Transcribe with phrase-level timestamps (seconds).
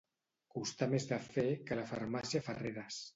[0.53, 2.99] Costar més de fer que la farmàcia Ferreres.